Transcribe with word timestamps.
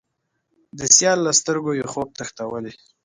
د 0.79 0.81
سیال 0.95 1.17
له 1.25 1.31
سترګو 1.39 1.71
یې، 1.79 1.85
خوب 1.91 2.09
تښتولی 2.17 2.73